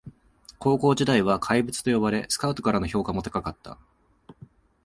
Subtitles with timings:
[0.57, 3.77] 高校時代は怪物と呼ばれスカウトからの評価も高かった